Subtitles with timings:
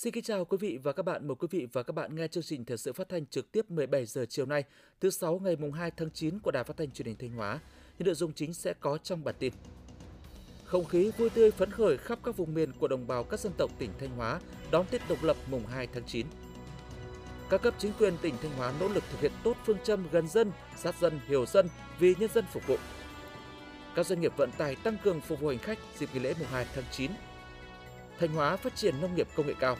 [0.00, 1.28] Xin kính chào quý vị và các bạn.
[1.28, 3.70] Mời quý vị và các bạn nghe chương trình thời sự phát thanh trực tiếp
[3.70, 4.64] 17 giờ chiều nay,
[5.00, 7.60] thứ sáu ngày mùng 2 tháng 9 của Đài Phát thanh Truyền hình Thanh Hóa.
[7.98, 9.52] Những nội dung chính sẽ có trong bản tin.
[10.64, 13.52] Không khí vui tươi phấn khởi khắp các vùng miền của đồng bào các dân
[13.58, 14.40] tộc tỉnh Thanh Hóa
[14.70, 16.26] đón Tết độc lập mùng 2 tháng 9.
[17.50, 20.28] Các cấp chính quyền tỉnh Thanh Hóa nỗ lực thực hiện tốt phương châm gần
[20.28, 22.76] dân, sát dân, hiểu dân vì nhân dân phục vụ.
[23.94, 26.48] Các doanh nghiệp vận tải tăng cường phục vụ hành khách dịp nghỉ lễ mùng
[26.48, 27.10] 2 tháng 9
[28.20, 29.76] Thanh Hóa phát triển nông nghiệp công nghệ cao.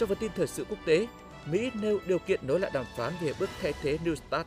[0.00, 1.06] Trong phần tin thời sự quốc tế,
[1.46, 4.46] Mỹ nêu điều kiện nối lại đàm phán về bước thay thế New START.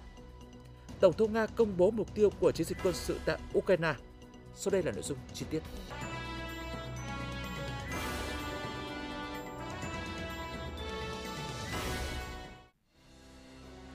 [0.99, 3.93] Tổng thống Nga công bố mục tiêu của chiến dịch quân sự tại Ukraine.
[4.55, 5.59] Sau đây là nội dung chi tiết.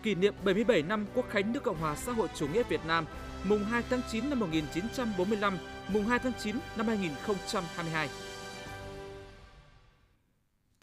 [0.03, 3.07] Kỷ niệm 77 năm Quốc khánh nước Cộng hòa xã hội chủ nghĩa Việt Nam,
[3.45, 8.09] mùng 2 tháng 9 năm 1945, mùng 2 tháng 9 năm 2022.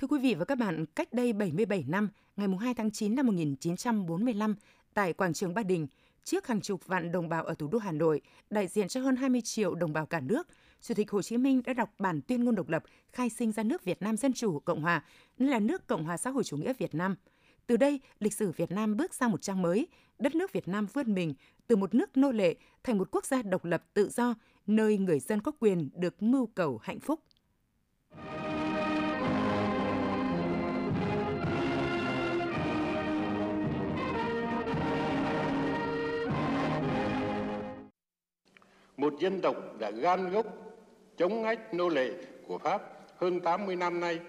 [0.05, 3.27] Thưa quý vị và các bạn, cách đây 77 năm, ngày 2 tháng 9 năm
[3.27, 4.55] 1945,
[4.93, 5.87] tại quảng trường Ba Đình,
[6.23, 9.15] trước hàng chục vạn đồng bào ở thủ đô Hà Nội, đại diện cho hơn
[9.15, 10.47] 20 triệu đồng bào cả nước,
[10.81, 13.63] Chủ tịch Hồ Chí Minh đã đọc bản tuyên ngôn độc lập khai sinh ra
[13.63, 15.03] nước Việt Nam Dân Chủ Cộng Hòa,
[15.37, 17.15] nên là nước Cộng hòa xã hội chủ nghĩa Việt Nam.
[17.67, 19.87] Từ đây, lịch sử Việt Nam bước sang một trang mới,
[20.19, 21.33] đất nước Việt Nam vươn mình
[21.67, 24.35] từ một nước nô lệ thành một quốc gia độc lập tự do,
[24.67, 27.19] nơi người dân có quyền được mưu cầu hạnh phúc.
[38.97, 40.45] Một dân tộc đã gan gốc
[41.17, 42.09] chống ách nô lệ
[42.47, 42.81] của Pháp
[43.17, 44.19] hơn 80 năm nay,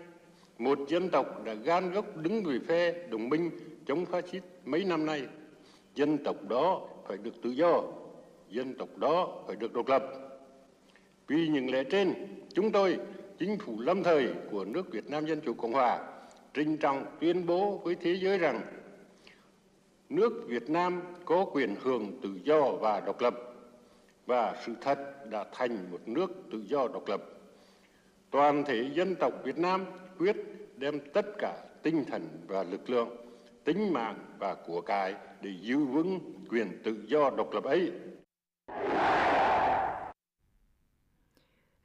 [0.59, 3.51] một dân tộc đã gan gốc đứng về phe đồng minh
[3.87, 5.23] chống phát xít mấy năm nay.
[5.95, 7.83] Dân tộc đó phải được tự do,
[8.51, 10.03] dân tộc đó phải được độc lập.
[11.27, 12.15] Vì những lẽ trên,
[12.55, 12.99] chúng tôi,
[13.39, 15.99] chính phủ lâm thời của nước Việt Nam Dân Chủ Cộng Hòa,
[16.55, 18.61] trinh trọng tuyên bố với thế giới rằng
[20.09, 23.35] nước Việt Nam có quyền hưởng tự do và độc lập
[24.27, 24.99] và sự thật
[25.31, 27.23] đã thành một nước tự do độc lập.
[28.31, 29.85] Toàn thể dân tộc Việt Nam
[30.19, 30.37] quyết
[30.77, 33.09] đem tất cả tinh thần và lực lượng,
[33.65, 36.21] tính mạng và của cải để giữ vững
[36.51, 37.93] quyền tự do độc lập ấy.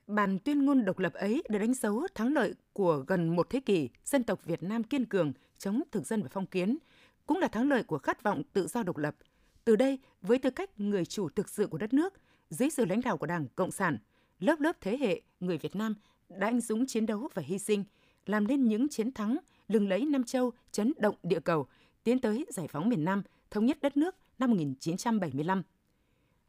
[0.08, 3.60] Bản tuyên ngôn độc lập ấy đã đánh dấu thắng lợi của gần một thế
[3.60, 6.78] kỷ dân tộc Việt Nam kiên cường chống thực dân và phong kiến,
[7.26, 9.16] cũng là thắng lợi của khát vọng tự do độc lập.
[9.66, 12.14] Từ đây, với tư cách người chủ thực sự của đất nước,
[12.52, 13.98] dưới sự lãnh đạo của Đảng Cộng sản,
[14.40, 15.96] lớp lớp thế hệ người Việt Nam
[16.30, 17.84] đã anh dũng chiến đấu và hy sinh,
[18.26, 21.68] làm nên những chiến thắng lừng lẫy Nam Châu, chấn động địa cầu,
[22.04, 25.64] tiến tới giải phóng miền Nam, thống nhất đất nước năm 1975.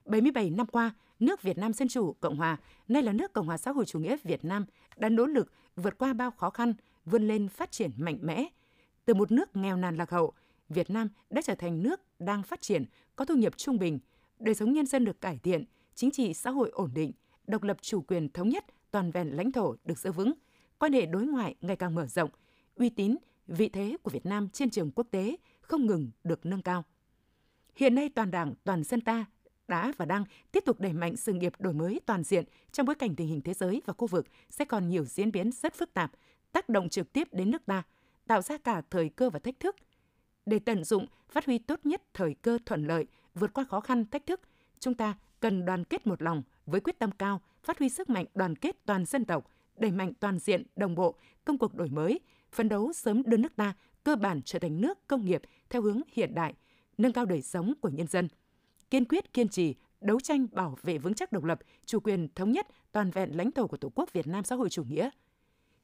[0.04, 2.56] 77 năm qua, nước Việt Nam Dân Chủ Cộng Hòa,
[2.88, 4.64] nay là nước Cộng hòa xã hội chủ nghĩa Việt Nam,
[4.96, 6.74] đã nỗ lực vượt qua bao khó khăn,
[7.04, 8.48] vươn lên phát triển mạnh mẽ.
[9.04, 10.32] Từ một nước nghèo nàn lạc hậu,
[10.68, 12.84] Việt Nam đã trở thành nước đang phát triển,
[13.16, 13.98] có thu nhập trung bình,
[14.38, 17.12] đời sống nhân dân được cải thiện, chính trị xã hội ổn định,
[17.46, 20.32] độc lập chủ quyền thống nhất, toàn vẹn lãnh thổ được giữ vững,
[20.78, 22.30] quan hệ đối ngoại ngày càng mở rộng,
[22.74, 23.16] uy tín,
[23.46, 26.84] vị thế của Việt Nam trên trường quốc tế không ngừng được nâng cao.
[27.76, 29.24] Hiện nay toàn Đảng, toàn dân ta
[29.68, 32.94] đã và đang tiếp tục đẩy mạnh sự nghiệp đổi mới toàn diện trong bối
[32.94, 35.94] cảnh tình hình thế giới và khu vực sẽ còn nhiều diễn biến rất phức
[35.94, 36.12] tạp,
[36.52, 37.82] tác động trực tiếp đến nước ta,
[38.26, 39.76] tạo ra cả thời cơ và thách thức.
[40.46, 44.04] Để tận dụng, phát huy tốt nhất thời cơ thuận lợi, vượt qua khó khăn,
[44.10, 44.40] thách thức,
[44.80, 48.26] chúng ta cần đoàn kết một lòng với quyết tâm cao, phát huy sức mạnh
[48.34, 51.14] đoàn kết toàn dân tộc, đẩy mạnh toàn diện, đồng bộ
[51.44, 52.20] công cuộc đổi mới,
[52.52, 56.00] phấn đấu sớm đưa nước ta cơ bản trở thành nước công nghiệp theo hướng
[56.12, 56.54] hiện đại,
[56.98, 58.28] nâng cao đời sống của nhân dân.
[58.90, 62.52] Kiên quyết kiên trì đấu tranh bảo vệ vững chắc độc lập, chủ quyền thống
[62.52, 65.10] nhất toàn vẹn lãnh thổ của Tổ quốc Việt Nam xã hội chủ nghĩa.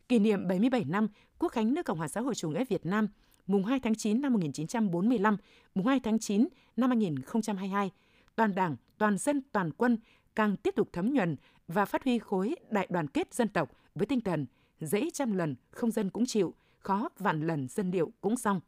[0.09, 1.09] Kỷ niệm 77 năm
[1.39, 3.09] Quốc khánh nước Cộng hòa xã hội chủ nghĩa Việt Nam,
[3.47, 5.37] mùng 2 tháng 9 năm 1945,
[5.75, 7.91] mùng 2 tháng 9 năm 2022
[8.39, 9.99] toàn Đảng, toàn dân, toàn quân
[10.35, 11.37] càng tiếp tục thấm nhuần
[11.69, 14.47] và phát huy khối đại đoàn kết dân tộc với tinh thần
[14.81, 18.61] dễ trăm lần không dân cũng chịu, khó vạn lần dân điệu cũng xong.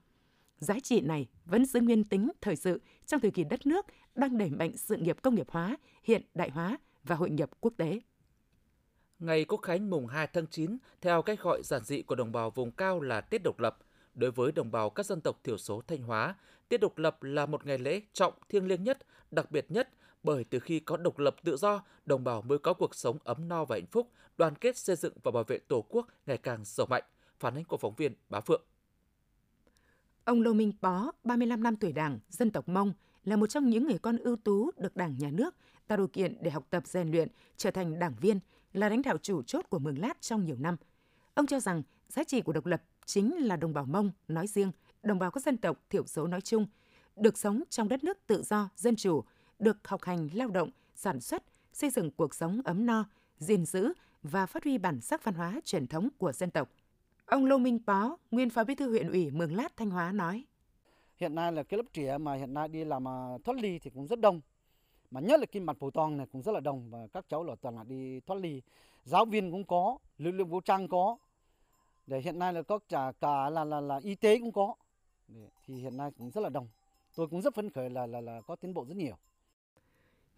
[0.58, 4.38] Giá trị này vẫn giữ nguyên tính thời sự trong thời kỳ đất nước đang
[4.38, 8.00] đẩy mạnh sự nghiệp công nghiệp hóa, hiện đại hóa và hội nhập quốc tế.
[9.18, 12.50] Ngày Quốc khánh mùng 2 tháng 9, theo cách gọi giản dị của đồng bào
[12.50, 13.78] vùng cao là Tết độc lập–
[14.14, 16.34] Đối với đồng bào các dân tộc thiểu số Thanh Hóa,
[16.68, 18.98] Tết độc lập là một ngày lễ trọng thiêng liêng nhất,
[19.30, 19.88] đặc biệt nhất
[20.22, 23.48] bởi từ khi có độc lập tự do, đồng bào mới có cuộc sống ấm
[23.48, 26.60] no và hạnh phúc, đoàn kết xây dựng và bảo vệ Tổ quốc ngày càng
[26.64, 27.04] giàu mạnh.
[27.38, 28.62] Phản ánh của phóng viên Bá Phượng.
[30.24, 32.92] Ông Lô Minh Bó, 35 năm tuổi Đảng, dân tộc Mông,
[33.24, 35.54] là một trong những người con ưu tú được Đảng, Nhà nước
[35.86, 38.40] tạo điều kiện để học tập rèn luyện, trở thành đảng viên,
[38.72, 40.76] là lãnh đạo chủ chốt của Mường Lát trong nhiều năm.
[41.34, 44.72] Ông cho rằng giá trị của độc lập chính là đồng bào Mông nói riêng,
[45.02, 46.66] đồng bào các dân tộc thiểu số nói chung,
[47.16, 49.24] được sống trong đất nước tự do, dân chủ,
[49.58, 51.42] được học hành lao động, sản xuất,
[51.72, 53.04] xây dựng cuộc sống ấm no,
[53.38, 53.92] gìn giữ
[54.22, 56.70] và phát huy bản sắc văn hóa truyền thống của dân tộc.
[57.26, 60.44] Ông Lô Minh Pó, nguyên phó bí thư huyện ủy Mường Lát Thanh Hóa nói:
[61.16, 63.90] Hiện nay là cái lớp trẻ mà hiện nay đi làm à, thoát ly thì
[63.90, 64.40] cũng rất đông.
[65.10, 67.44] Mà nhất là cái mặt phổ tòng này cũng rất là đông và các cháu
[67.44, 68.62] là toàn là đi thoát ly.
[69.04, 71.16] Giáo viên cũng có, lực lượng vũ trang có.
[72.10, 74.74] Để hiện nay là có cả cả là là là y tế cũng có.
[75.28, 76.68] Để, thì hiện nay cũng rất là đông.
[77.14, 79.14] Tôi cũng rất phấn khởi là là là có tiến bộ rất nhiều.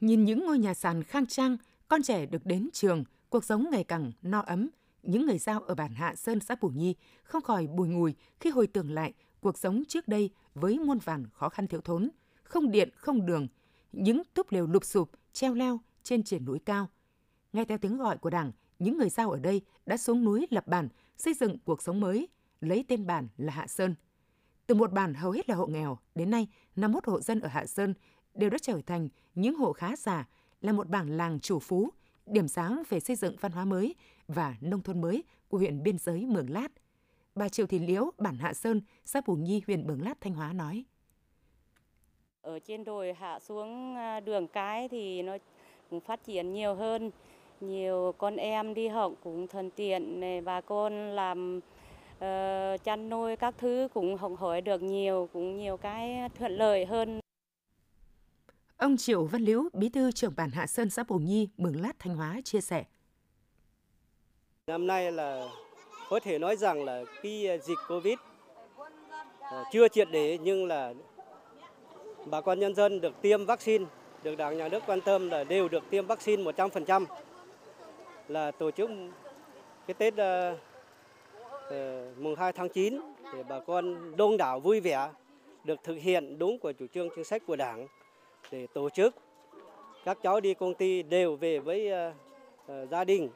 [0.00, 1.56] Nhìn những ngôi nhà sàn khang trang,
[1.88, 4.68] con trẻ được đến trường, cuộc sống ngày càng no ấm,
[5.02, 8.50] những người giao ở bản Hạ Sơn xã Bù Nhi không khỏi bùi ngùi khi
[8.50, 12.08] hồi tưởng lại cuộc sống trước đây với muôn vàn khó khăn thiếu thốn,
[12.42, 13.46] không điện, không đường,
[13.92, 16.88] những túp lều lụp sụp, treo leo trên triển núi cao.
[17.52, 20.66] Nghe theo tiếng gọi của Đảng, những người giao ở đây đã xuống núi lập
[20.66, 22.28] bản, xây dựng cuộc sống mới,
[22.60, 23.94] lấy tên bản là Hạ Sơn.
[24.66, 27.66] Từ một bản hầu hết là hộ nghèo, đến nay 51 hộ dân ở Hạ
[27.66, 27.94] Sơn
[28.34, 30.28] đều đã trở thành những hộ khá giả,
[30.60, 31.90] là một bản làng chủ phú,
[32.26, 33.94] điểm sáng về xây dựng văn hóa mới
[34.28, 36.68] và nông thôn mới của huyện biên giới Mường Lát.
[37.34, 40.52] Bà Triệu Thị Liễu, bản Hạ Sơn, xã Bù Nhi, huyện Mường Lát, Thanh Hóa
[40.52, 40.84] nói.
[42.42, 45.36] Ở trên đồi hạ xuống à, đường cái thì nó
[45.90, 47.10] cũng phát triển nhiều hơn.
[47.62, 51.60] Nhiều con em đi học cũng thuận tiện, này, bà con làm
[52.16, 56.86] uh, chăn nuôi các thứ cũng học hỏi được nhiều, cũng nhiều cái thuận lợi
[56.86, 57.20] hơn.
[58.76, 61.92] Ông Triệu Văn Liễu, bí thư trưởng bản Hạ Sơn xã Bù Nhi, Mường Lát,
[61.98, 62.84] Thanh Hóa chia sẻ.
[64.66, 65.48] Năm nay là
[66.10, 68.14] có thể nói rằng là cái dịch Covid
[69.40, 70.94] ờ, chưa triệt để nhưng là
[72.26, 73.84] bà con nhân dân được tiêm vaccine,
[74.22, 77.04] được Đảng Nhà nước quan tâm là đều được tiêm vaccine 100%.
[78.32, 78.90] Là tổ chức
[79.86, 80.58] cái Tết uh,
[81.66, 83.00] uh, mùng 2 tháng 9
[83.34, 85.10] để bà con đông đảo vui vẻ
[85.64, 87.86] được thực hiện đúng của chủ trương chính sách của Đảng
[88.50, 89.14] để tổ chức
[90.04, 92.14] các cháu đi công ty đều về với uh,
[92.72, 93.30] uh, gia đình.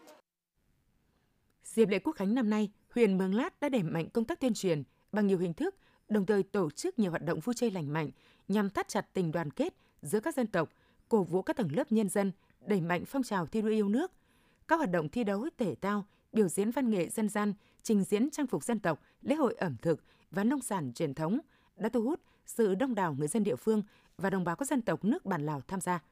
[1.65, 4.55] Dịp lễ quốc khánh năm nay, huyện Mường Lát đã đẩy mạnh công tác tuyên
[4.55, 4.83] truyền
[5.13, 5.75] bằng nhiều hình thức,
[6.09, 8.11] đồng thời tổ chức nhiều hoạt động vui chơi lành mạnh
[8.49, 10.69] nhằm thắt chặt tình đoàn kết giữa các dân tộc,
[11.09, 14.13] cổ vũ các tầng lớp nhân dân, đẩy mạnh phong trào thi đua yêu nước.
[14.69, 18.31] Các hoạt động thi đấu thể thao, biểu diễn văn nghệ dân gian, trình diễn
[18.31, 21.39] trang phục dân tộc, lễ hội ẩm thực và nông sản truyền thống
[21.77, 23.83] đã thu hút sự đông đảo người dân địa phương
[24.19, 26.03] và đồng bào các dân tộc nước bản Lào tham gia.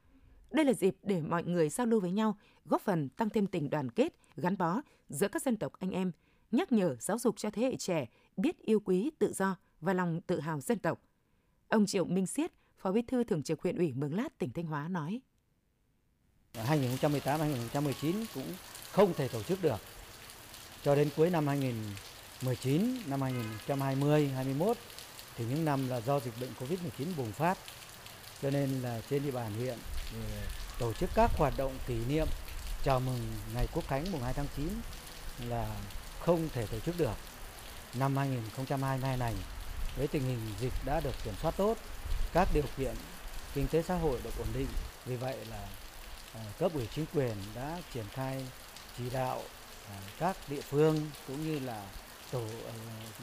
[0.51, 3.71] Đây là dịp để mọi người giao lưu với nhau, góp phần tăng thêm tình
[3.71, 6.13] đoàn kết, gắn bó giữa các dân tộc anh em,
[6.51, 10.21] nhắc nhở giáo dục cho thế hệ trẻ biết yêu quý tự do và lòng
[10.21, 11.03] tự hào dân tộc.
[11.69, 14.67] Ông Triệu Minh Siết, Phó Bí thư Thường trực huyện ủy Mường Lát, tỉnh Thanh
[14.67, 15.21] Hóa nói.
[16.55, 18.55] 2018-2019 cũng
[18.93, 19.81] không thể tổ chức được.
[20.85, 24.77] Cho đến cuối năm 2019, năm 2020, 2021
[25.37, 27.59] thì những năm là do dịch bệnh Covid-19 bùng phát.
[28.43, 29.79] Cho nên là trên địa bàn huyện
[30.79, 32.27] tổ chức các hoạt động kỷ niệm
[32.85, 33.21] chào mừng
[33.55, 34.69] ngày Quốc khánh mùng 2 tháng 9
[35.49, 35.67] là
[36.21, 37.15] không thể tổ chức được.
[37.95, 39.35] Năm 2022 này
[39.97, 41.79] với tình hình dịch đã được kiểm soát tốt,
[42.33, 42.95] các điều kiện
[43.55, 44.69] kinh tế xã hội được ổn định.
[45.07, 45.69] Vì vậy là
[46.35, 48.47] Ờ, cấp ủy chính quyền đã triển khai
[48.99, 49.43] chỉ đạo
[49.89, 51.83] ờ, các địa phương cũng như là
[52.33, 52.73] tổ ờ,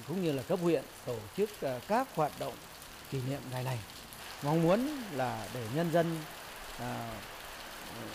[0.08, 1.50] cũng như là cấp huyện tổ chức
[1.88, 2.54] các hoạt động
[3.12, 3.80] kỷ niệm ngày này.
[4.44, 6.20] Mong muốn là để nhân dân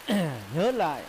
[0.54, 1.02] nhớ lại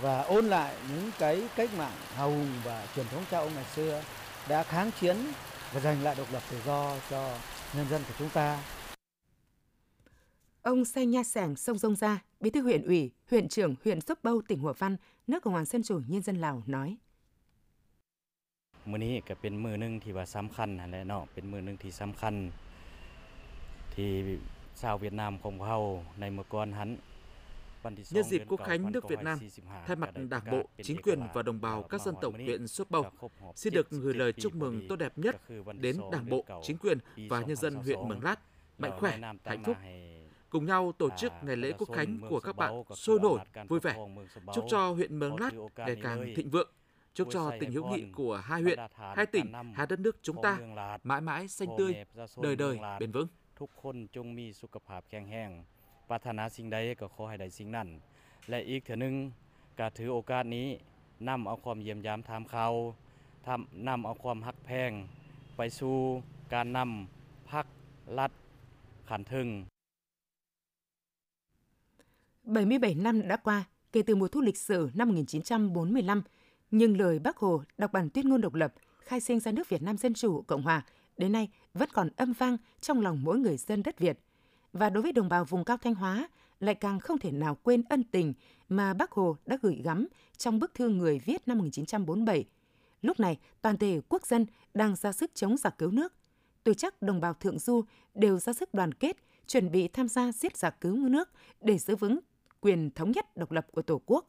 [0.00, 3.64] và ôn lại những cái cách mạng hào hùng và truyền thống cha ông ngày
[3.76, 4.02] xưa
[4.48, 5.16] đã kháng chiến
[5.72, 7.38] và giành lại độc lập tự do cho
[7.74, 8.58] nhân dân của chúng ta.
[10.62, 14.23] Ông Say Nha Sẻng Sông Dông Gia, Bí thư huyện ủy, huyện trưởng huyện Sốp
[14.23, 16.97] Bâu, tỉnh Hòa Văn, nước Cộng hòa Dân chủ Nhân dân Lào nói.
[18.91, 22.33] มื้อนี้ก็เป็นมื้อนึงที่ว่าสำคัญนั่นแหละเนาะเป็นมื้อนึงที่สำคัญ
[23.93, 24.09] ที่
[24.81, 25.77] ชาวเวียดนามของเฮา
[26.19, 26.89] ในเมื่อก่อนหัน
[28.11, 29.39] Nhân dịp Quốc khánh nước Việt Nam,
[29.85, 33.05] thay mặt Đảng bộ, chính quyền và đồng bào các dân tộc huyện Suốt Bầu,
[33.55, 35.41] xin được gửi lời chúc mừng tốt đẹp nhất
[35.79, 36.97] đến Đảng bộ, chính quyền
[37.29, 38.35] và nhân dân huyện Mường Lát,
[38.77, 39.77] mạnh khỏe, hạnh phúc.
[40.49, 43.95] Cùng nhau tổ chức ngày lễ Quốc khánh của các bạn sôi nổi, vui vẻ.
[44.53, 46.69] Chúc cho huyện Mường Lát ngày càng thịnh vượng.
[47.13, 48.79] Chúc cho tình hữu nghị của hai huyện,
[49.15, 50.59] hai tỉnh, hai đất nước chúng ta
[51.03, 51.95] mãi mãi xanh tươi,
[52.37, 53.27] đời đời bền vững.
[53.61, 55.51] ทุกคนจงมีสุขภาพแข็งแรง
[56.09, 57.87] ปรารถนาสิ่งใดก็ขอให้ได้สิ่งนั้น
[58.49, 59.15] และอีกเถอนึง
[59.79, 60.67] ก็ถือโอกาสนี้
[61.27, 62.73] นำเอาความเยี่ยมยามถามข่าว
[63.45, 64.91] ทำนำเอาความฮักแพง
[65.57, 65.95] ไปสู่
[66.53, 67.65] การนำพัก
[68.19, 68.31] รัฐ
[69.09, 69.47] ขันทึง
[72.46, 76.22] 77 năm đã qua kể từ mùa thu lịch sử năm 1945,
[76.70, 79.82] nhưng lời Bác Hồ đọc bản tuyên ngôn độc lập khai sinh ra nước Việt
[79.82, 80.84] Nam Dân Chủ Cộng Hòa
[81.16, 84.18] đến nay vẫn còn âm vang trong lòng mỗi người dân đất Việt.
[84.72, 86.28] Và đối với đồng bào vùng cao Thanh Hóa,
[86.60, 88.34] lại càng không thể nào quên ân tình
[88.68, 92.44] mà Bác Hồ đã gửi gắm trong bức thư người viết năm 1947.
[93.02, 96.12] Lúc này, toàn thể quốc dân đang ra sức chống giặc cứu nước.
[96.64, 97.84] Tôi chắc đồng bào Thượng Du
[98.14, 101.28] đều ra sức đoàn kết, chuẩn bị tham gia giết giặc cứu nước
[101.60, 102.18] để giữ vững
[102.66, 104.26] quyền thống nhất độc lập của Tổ quốc.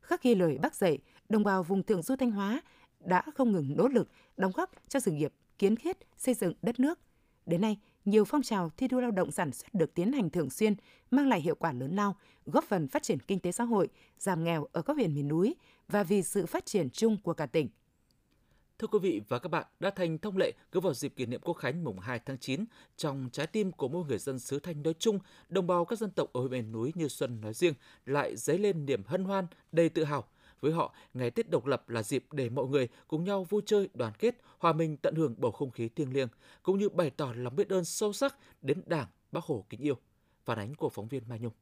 [0.00, 2.62] Khắc ghi lời bác dạy, đồng bào vùng Thượng Du Thanh Hóa
[3.00, 6.80] đã không ngừng nỗ lực đóng góp cho sự nghiệp kiến thiết xây dựng đất
[6.80, 6.98] nước.
[7.46, 10.50] Đến nay, nhiều phong trào thi đua lao động sản xuất được tiến hành thường
[10.50, 10.74] xuyên,
[11.10, 12.16] mang lại hiệu quả lớn lao,
[12.46, 13.88] góp phần phát triển kinh tế xã hội,
[14.18, 15.54] giảm nghèo ở các huyện miền núi
[15.88, 17.68] và vì sự phát triển chung của cả tỉnh.
[18.78, 21.40] Thưa quý vị và các bạn, đã thành thông lệ cứ vào dịp kỷ niệm
[21.44, 22.64] Quốc khánh mùng 2 tháng 9,
[22.96, 26.10] trong trái tim của mỗi người dân xứ Thanh nói chung, đồng bào các dân
[26.10, 27.74] tộc ở miền núi như Xuân nói riêng
[28.06, 30.24] lại dấy lên niềm hân hoan đầy tự hào.
[30.60, 33.88] Với họ, ngày Tết độc lập là dịp để mọi người cùng nhau vui chơi,
[33.94, 36.28] đoàn kết, hòa mình tận hưởng bầu không khí thiêng liêng,
[36.62, 39.96] cũng như bày tỏ lòng biết ơn sâu sắc đến Đảng, Bác Hồ kính yêu.
[40.44, 41.52] Phản ánh của phóng viên Mai Nhung.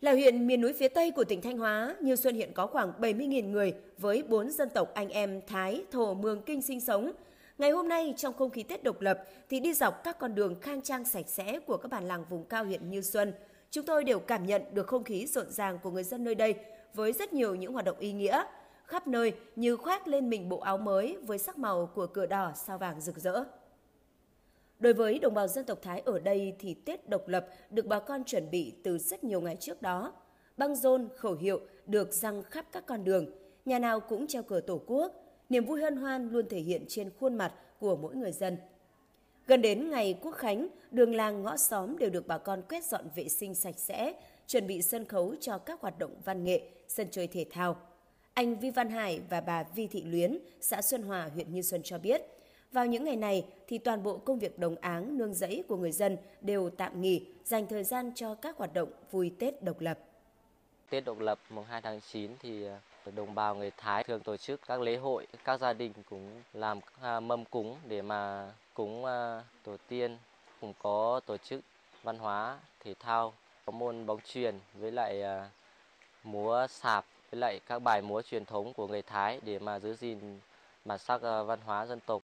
[0.00, 2.92] Là huyện miền núi phía Tây của tỉnh Thanh Hóa, Như Xuân hiện có khoảng
[3.00, 7.12] 70.000 người với 4 dân tộc anh em Thái, Thổ, Mường, Kinh sinh sống.
[7.58, 10.60] Ngày hôm nay trong không khí Tết độc lập thì đi dọc các con đường
[10.60, 13.32] khang trang sạch sẽ của các bản làng vùng cao huyện Như Xuân,
[13.70, 16.54] chúng tôi đều cảm nhận được không khí rộn ràng của người dân nơi đây
[16.94, 18.44] với rất nhiều những hoạt động ý nghĩa.
[18.84, 22.52] Khắp nơi như khoác lên mình bộ áo mới với sắc màu của cờ đỏ
[22.54, 23.44] sao vàng rực rỡ.
[24.78, 28.00] Đối với đồng bào dân tộc Thái ở đây thì Tết độc lập được bà
[28.00, 30.12] con chuẩn bị từ rất nhiều ngày trước đó.
[30.56, 33.26] Băng rôn, khẩu hiệu được răng khắp các con đường,
[33.64, 35.12] nhà nào cũng treo cờ Tổ quốc,
[35.48, 38.56] niềm vui hân hoan luôn thể hiện trên khuôn mặt của mỗi người dân.
[39.46, 43.04] Gần đến ngày Quốc Khánh, đường làng ngõ xóm đều được bà con quét dọn
[43.14, 44.12] vệ sinh sạch sẽ,
[44.46, 47.76] chuẩn bị sân khấu cho các hoạt động văn nghệ, sân chơi thể thao.
[48.34, 51.80] Anh Vi Văn Hải và bà Vi Thị Luyến, xã Xuân Hòa, huyện Như Xuân
[51.84, 52.22] cho biết–
[52.72, 55.92] vào những ngày này thì toàn bộ công việc đồng áng nương rẫy của người
[55.92, 59.98] dân đều tạm nghỉ, dành thời gian cho các hoạt động vui Tết độc lập.
[60.90, 62.80] Tết độc lập mùng 2 tháng 9 thì à,
[63.14, 66.80] đồng bào người Thái thường tổ chức các lễ hội, các gia đình cũng làm
[67.00, 70.18] à, mâm cúng để mà cúng à, tổ tiên,
[70.60, 71.60] cũng có tổ chức
[72.02, 73.34] văn hóa, thể thao,
[73.64, 75.22] có môn bóng chuyền với lại
[76.24, 79.94] múa sạp với lại các bài múa truyền thống của người Thái để mà giữ
[79.94, 80.40] gìn
[80.84, 82.22] bản sắc văn hóa dân tộc.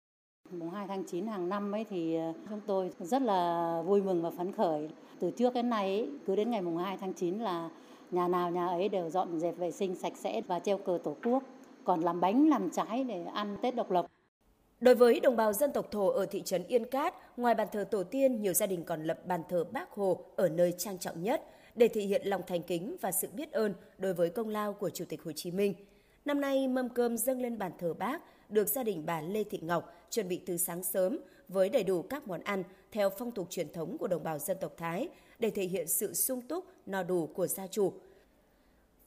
[0.51, 4.23] Mùng 2 tháng 9 hàng năm ấy thì ờ, chúng tôi rất là vui mừng
[4.23, 4.89] và phấn khởi.
[5.21, 7.71] Từ trước đến nay ấy, cứ đến ngày mùng 2 tháng 9 là
[8.11, 11.17] nhà nào nhà ấy đều dọn dẹp vệ sinh sạch sẽ và treo cờ Tổ
[11.25, 11.43] quốc,
[11.85, 14.07] còn làm bánh làm trái để ăn Tết độc lập.
[14.81, 17.85] Đối với đồng bào dân tộc Thổ ở thị trấn Yên Cát, ngoài bàn thờ
[17.91, 21.23] tổ tiên, nhiều gia đình còn lập bàn thờ Bác Hồ ở nơi trang trọng
[21.23, 21.43] nhất
[21.75, 24.91] để thể hiện lòng thành kính và sự biết ơn đối với công lao của
[24.91, 25.75] Chủ tịch Hồ Chí Minh.
[26.25, 29.59] Năm nay, mâm cơm dâng lên bàn thờ Bác được gia đình bà Lê Thị
[29.63, 31.19] Ngọc chuẩn bị từ sáng sớm
[31.49, 34.57] với đầy đủ các món ăn theo phong tục truyền thống của đồng bào dân
[34.61, 37.93] tộc Thái để thể hiện sự sung túc, no đủ của gia chủ.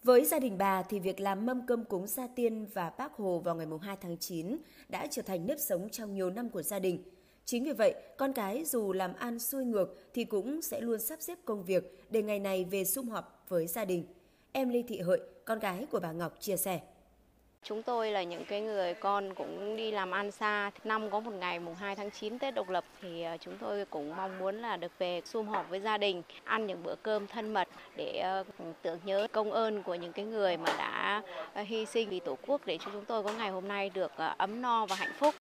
[0.04, 3.40] Với gia đình bà thì việc làm mâm cơm cúng gia tiên và bác Hồ
[3.40, 4.58] vào ngày 2 tháng 9
[4.90, 7.04] đã trở thành nếp sống trong nhiều năm của gia đình.
[7.46, 11.22] Chính vì vậy, con cái dù làm ăn xuôi ngược thì cũng sẽ luôn sắp
[11.22, 14.06] xếp công việc để ngày này về sum họp với gia đình.
[14.52, 16.82] Em Lê Thị Hợi, con gái của bà Ngọc chia sẻ.
[17.68, 20.72] Chúng tôi là những cái người con cũng đi làm ăn xa.
[20.84, 23.86] Năm có một ngày mùng 2 tháng 9 Tết độc lập thì ờ, chúng tôi
[23.86, 27.28] cũng mong muốn là được về sum họp với gia đình, ăn những bữa cơm
[27.28, 28.44] thân mật để ờ,
[28.82, 31.22] tưởng nhớ công ơn của những cái người mà đã
[31.54, 34.12] ờ, hy sinh vì Tổ quốc để cho chúng tôi có ngày hôm nay được
[34.38, 35.36] ấm no và hạnh phúc.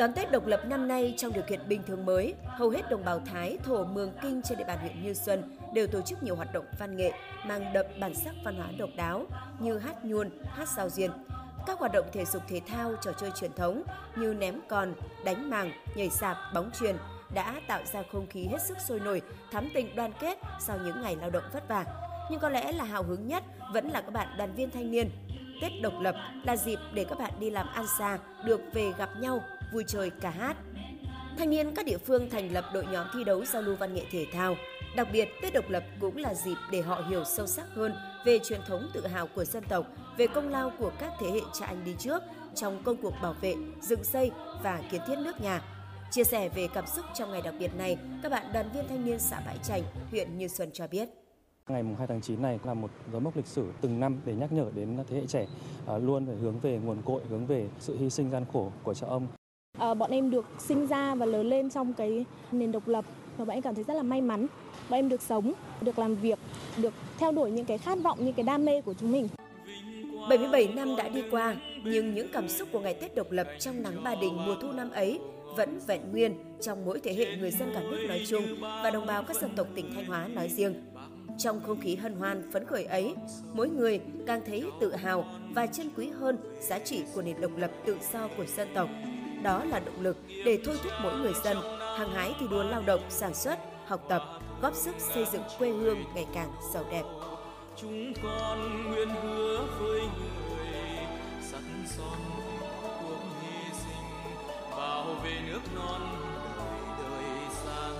[0.00, 3.04] Đón Tết độc lập năm nay trong điều kiện bình thường mới, hầu hết đồng
[3.04, 6.36] bào Thái, Thổ, Mường Kinh trên địa bàn huyện Như Xuân đều tổ chức nhiều
[6.36, 7.12] hoạt động văn nghệ
[7.46, 9.26] mang đậm bản sắc văn hóa độc đáo
[9.58, 11.10] như hát nhuôn, hát sao diên.
[11.66, 13.82] Các hoạt động thể dục thể thao, trò chơi truyền thống
[14.16, 16.96] như ném còn, đánh màng, nhảy sạp, bóng truyền
[17.34, 21.02] đã tạo ra không khí hết sức sôi nổi, thắm tình đoàn kết sau những
[21.02, 21.84] ngày lao động vất vả.
[22.30, 23.42] Nhưng có lẽ là hào hứng nhất
[23.72, 25.10] vẫn là các bạn đoàn viên thanh niên.
[25.62, 26.14] Tết độc lập
[26.44, 29.42] là dịp để các bạn đi làm ăn xa, được về gặp nhau,
[29.72, 30.56] vui chơi ca hát.
[31.38, 34.02] Thanh niên các địa phương thành lập đội nhóm thi đấu giao lưu văn nghệ
[34.10, 34.56] thể thao.
[34.96, 37.92] Đặc biệt, Tết độc lập cũng là dịp để họ hiểu sâu sắc hơn
[38.24, 39.86] về truyền thống tự hào của dân tộc,
[40.16, 42.22] về công lao của các thế hệ cha anh đi trước
[42.54, 44.30] trong công cuộc bảo vệ, dựng xây
[44.62, 45.62] và kiến thiết nước nhà.
[46.10, 49.04] Chia sẻ về cảm xúc trong ngày đặc biệt này, các bạn đoàn viên thanh
[49.04, 51.08] niên xã Bãi Trành, huyện Như Xuân cho biết.
[51.68, 54.52] Ngày 2 tháng 9 này là một dấu mốc lịch sử từng năm để nhắc
[54.52, 55.46] nhở đến thế hệ trẻ
[55.86, 58.94] à, luôn phải hướng về nguồn cội, hướng về sự hy sinh gian khổ của
[58.94, 59.26] cha ông.
[59.80, 63.04] À, bọn em được sinh ra và lớn lên trong cái nền độc lập
[63.36, 64.46] và bọn em cảm thấy rất là may mắn.
[64.90, 66.38] Bọn em được sống, được làm việc,
[66.76, 69.28] được theo đuổi những cái khát vọng, những cái đam mê của chúng mình.
[70.28, 73.82] 77 năm đã đi qua, nhưng những cảm xúc của ngày Tết độc lập trong
[73.82, 75.18] nắng Ba Đình mùa thu năm ấy
[75.56, 79.06] vẫn vẹn nguyên trong mỗi thế hệ người dân cả nước nói chung và đồng
[79.06, 80.74] bào các dân tộc tỉnh Thanh Hóa nói riêng.
[81.38, 83.14] Trong không khí hân hoan, phấn khởi ấy,
[83.52, 87.56] mỗi người càng thấy tự hào và trân quý hơn giá trị của nền độc
[87.56, 88.88] lập tự do của dân tộc.
[89.42, 91.56] Đó là động lực để thôi thúc mỗi người dân
[91.98, 94.22] hăng hái thi đua lao động, sản xuất, học tập,
[94.62, 97.02] góp sức xây dựng quê hương ngày càng giàu đẹp.
[97.76, 101.06] Chúng con nguyện hứa với người
[101.42, 102.18] sắt son
[102.82, 104.36] cuộc hy sinh
[104.70, 106.00] bảo vệ nước non
[106.98, 107.94] đời đời sáng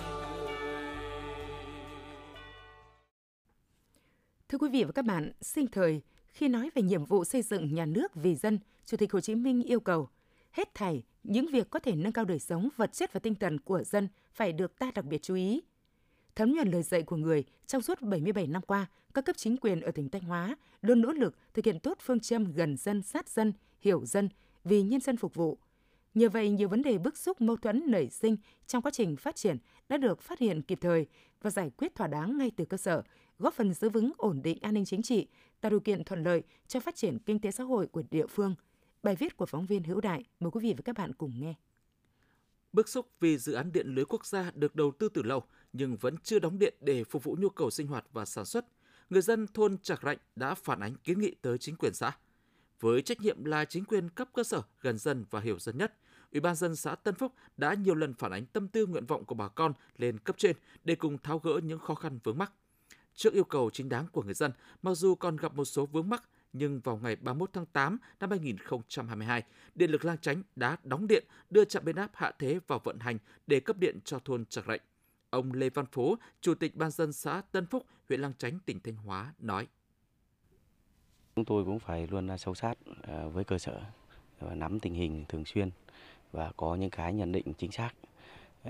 [4.49, 7.75] Thưa quý vị và các bạn, sinh thời, khi nói về nhiệm vụ xây dựng
[7.75, 10.09] nhà nước vì dân, Chủ tịch Hồ Chí Minh yêu cầu
[10.53, 13.61] hết thảy những việc có thể nâng cao đời sống vật chất và tinh thần
[13.61, 15.63] của dân phải được ta đặc biệt chú ý.
[16.35, 19.81] Thấm nhuần lời dạy của người, trong suốt 77 năm qua, các cấp chính quyền
[19.81, 23.29] ở tỉnh Thanh Hóa luôn nỗ lực thực hiện tốt phương châm gần dân, sát
[23.29, 24.29] dân, hiểu dân,
[24.65, 25.59] vì nhân dân phục vụ.
[26.15, 29.37] Nhờ vậy, nhiều vấn đề bức xúc mâu thuẫn nảy sinh trong quá trình phát
[29.37, 29.57] triển
[29.89, 31.07] đã được phát hiện kịp thời
[31.43, 33.03] và giải quyết thỏa đáng ngay từ cơ sở,
[33.39, 35.27] góp phần giữ vững ổn định an ninh chính trị,
[35.61, 38.55] tạo điều kiện thuận lợi cho phát triển kinh tế xã hội của địa phương.
[39.03, 41.55] Bài viết của phóng viên Hữu Đại, mời quý vị và các bạn cùng nghe.
[42.73, 45.43] Bức xúc vì dự án điện lưới quốc gia được đầu tư từ lâu
[45.73, 48.67] nhưng vẫn chưa đóng điện để phục vụ nhu cầu sinh hoạt và sản xuất,
[49.11, 52.13] người dân thôn Trạc Rạnh đã phản ánh kiến nghị tới chính quyền xã.
[52.81, 55.95] Với trách nhiệm là chính quyền cấp cơ sở gần dân và hiểu dân nhất,
[56.33, 59.25] Ủy ban dân xã Tân Phúc đã nhiều lần phản ánh tâm tư nguyện vọng
[59.25, 62.53] của bà con lên cấp trên để cùng tháo gỡ những khó khăn vướng mắc.
[63.15, 64.53] Trước yêu cầu chính đáng của người dân,
[64.83, 68.31] mặc dù còn gặp một số vướng mắc, nhưng vào ngày 31 tháng 8 năm
[68.31, 69.43] 2022,
[69.75, 72.99] Điện lực Lang Chánh đã đóng điện, đưa trạm biến áp hạ thế vào vận
[72.99, 74.81] hành để cấp điện cho thôn Trạc Rạnh.
[75.31, 78.81] Ông Lê Văn Phố, Chủ tịch Ban dân xã Tân Phúc, huyện Lang Chánh, tỉnh
[78.81, 79.67] Thanh Hóa nói.
[81.37, 83.81] Chúng tôi cũng phải luôn sâu sát à, với cơ sở
[84.41, 85.71] và nắm tình hình thường xuyên
[86.33, 87.91] và có những cái nhận định chính xác.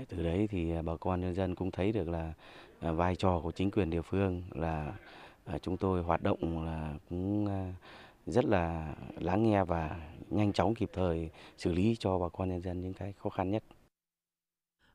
[0.09, 2.33] Từ đấy thì bà con nhân dân cũng thấy được là
[2.79, 4.93] à, vai trò của chính quyền địa phương là
[5.61, 7.65] chúng tôi hoạt động là cũng ờ,
[8.25, 12.61] rất là lắng nghe và nhanh chóng kịp thời xử lý cho bà con nhân
[12.61, 13.63] dân những cái khó khăn nhất.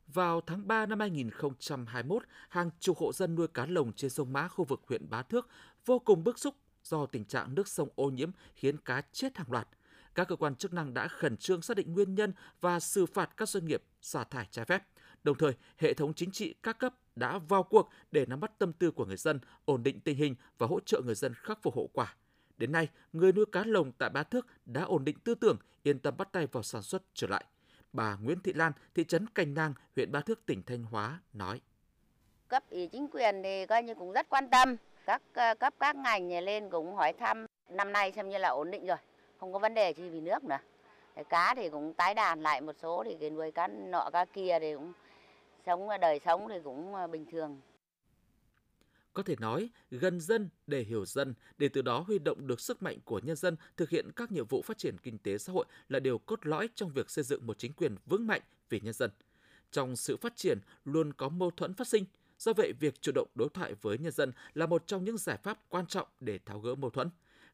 [0.07, 4.49] Vào tháng 3 năm 2021, hàng chục hộ dân nuôi cá lồng trên sông Mã
[4.49, 5.49] khu vực huyện Bá Thước
[5.87, 9.53] vô cùng bức xúc do tình trạng nước sông ô nhiễm khiến cá chết hàng
[9.53, 9.69] loạt.
[10.15, 13.37] Các cơ quan chức năng đã khẩn trương xác định nguyên nhân và xử phạt
[13.37, 14.83] các doanh nghiệp xả thải trái phép.
[15.25, 18.73] Đồng thời, hệ thống chính trị các cấp đã vào cuộc để nắm bắt tâm
[18.73, 21.77] tư của người dân, ổn định tình hình và hỗ trợ người dân khắc phục
[21.77, 22.15] hậu quả.
[22.57, 25.99] Đến nay, người nuôi cá lồng tại Bá Thước đã ổn định tư tưởng, yên
[25.99, 27.45] tâm bắt tay vào sản xuất trở lại.
[27.93, 31.61] Bà Nguyễn Thị Lan, thị trấn Cành Nang, huyện Bá Thước, tỉnh Thanh Hóa nói.
[32.49, 34.77] Cấp ủy chính quyền thì coi như cũng rất quan tâm,
[35.07, 38.71] các ờ, cấp các ngành lên cũng hỏi thăm năm nay xem như là ổn
[38.71, 38.97] định rồi,
[39.41, 40.59] không có vấn đề gì vì nước nữa.
[41.29, 44.59] Cá thì cũng tái đàn lại một số thì cái nuôi cá nọ cá kia
[44.61, 44.93] thì cũng
[45.67, 47.61] sống ờ, đời sống thì cũng ờ, bình thường.
[49.13, 52.83] Có thể nói, gần dân để hiểu dân, để từ đó huy động được sức
[52.83, 55.65] mạnh của nhân dân thực hiện các nhiệm vụ phát triển kinh tế xã hội
[55.89, 58.93] là điều cốt lõi trong việc xây dựng một chính quyền vững mạnh vì nhân
[58.93, 59.11] dân.
[59.71, 62.05] Trong sự phát triển luôn có mâu thuẫn phát sinh,
[62.39, 65.37] do vậy việc chủ động đối thoại với nhân dân là một trong những giải
[65.43, 67.11] pháp quan trọng để tháo gỡ mâu thuẫn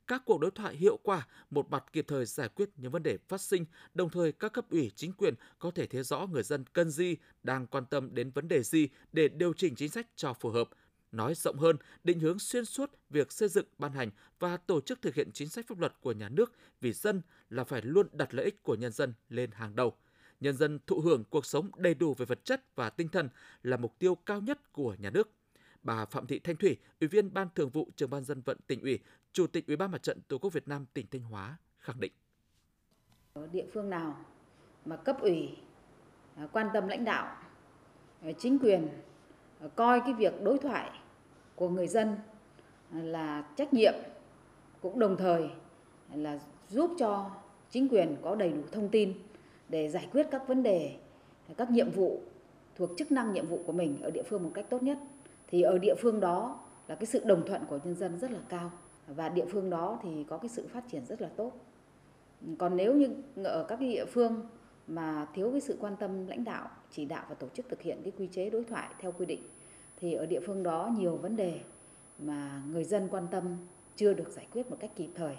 [0.07, 3.19] các cuộc đối thoại hiệu quả, một mặt kịp thời giải quyết những vấn đề
[3.29, 6.65] phát sinh, đồng thời các cấp ủy chính quyền có thể thấy rõ người dân
[6.73, 10.33] cần gì, đang quan tâm đến vấn đề gì để điều chỉnh chính sách cho
[10.33, 10.69] phù hợp,
[11.13, 15.03] nói rộng hơn, định hướng xuyên suốt việc xây dựng, ban hành và tổ chức
[15.03, 18.35] thực hiện chính sách pháp luật của nhà nước vì dân là phải luôn đặt
[18.35, 19.97] lợi ích của nhân dân lên hàng đầu.
[20.41, 23.29] Nhân dân thụ hưởng cuộc sống đầy đủ về vật chất và tinh thần
[23.63, 25.31] là mục tiêu cao nhất của nhà nước.
[25.83, 28.81] Bà Phạm Thị Thanh Thủy, Ủy viên Ban Thường vụ Trường ban dân vận tỉnh
[28.81, 28.99] ủy,
[29.33, 32.13] Chủ tịch Ủy ban Mặt trận Tổ quốc Việt Nam tỉnh Thanh Hóa khẳng định.
[33.33, 34.17] Ở địa phương nào
[34.85, 35.49] mà cấp ủy
[36.37, 37.37] à, quan tâm lãnh đạo,
[38.23, 38.89] à, chính quyền
[39.61, 40.91] à, coi cái việc đối thoại
[41.55, 42.17] của người dân
[42.93, 43.95] là trách nhiệm
[44.81, 45.49] cũng đồng thời
[46.15, 47.31] là giúp cho
[47.71, 49.13] chính quyền có đầy đủ thông tin
[49.69, 50.97] để giải quyết các vấn đề
[51.57, 52.21] các nhiệm vụ
[52.77, 54.99] thuộc chức năng nhiệm vụ của mình ở địa phương một cách tốt nhất
[55.47, 58.41] thì ở địa phương đó là cái sự đồng thuận của nhân dân rất là
[58.49, 58.73] cao
[59.07, 61.53] và địa phương đó thì có cái sự phát triển rất là tốt.
[62.59, 63.09] Còn nếu như
[63.45, 64.41] ở các cái địa phương
[64.87, 67.99] mà thiếu cái sự quan tâm lãnh đạo, chỉ đạo và tổ chức thực hiện
[68.03, 69.43] cái quy chế đối thoại theo quy định,
[69.97, 71.61] thì ở địa phương đó nhiều vấn đề
[72.19, 73.57] mà người dân quan tâm
[73.97, 75.37] chưa được giải quyết một cách kịp thời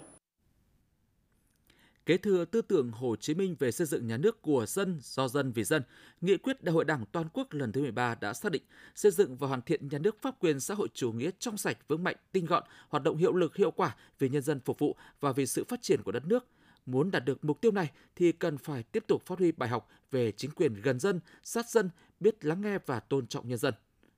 [2.06, 5.28] kế thừa tư tưởng Hồ Chí Minh về xây dựng nhà nước của dân, do
[5.28, 5.82] dân vì dân,
[6.20, 8.62] nghị quyết Đại hội Đảng toàn quốc lần thứ 13 đã xác định
[8.94, 11.78] xây dựng và hoàn thiện nhà nước pháp quyền xã hội chủ nghĩa trong sạch,
[11.88, 14.96] vững mạnh, tinh gọn, hoạt động hiệu lực hiệu quả vì nhân dân phục vụ
[15.20, 16.46] và vì sự phát triển của đất nước.
[16.86, 19.88] Muốn đạt được mục tiêu này thì cần phải tiếp tục phát huy bài học
[20.10, 21.90] về chính quyền gần dân, sát dân,
[22.20, 23.74] biết lắng nghe và tôn trọng nhân dân.